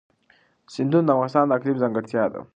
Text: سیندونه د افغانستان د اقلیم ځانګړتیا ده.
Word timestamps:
سیندونه 0.73 1.05
د 1.05 1.09
افغانستان 1.15 1.45
د 1.47 1.51
اقلیم 1.57 1.77
ځانګړتیا 1.83 2.23
ده. 2.33 2.41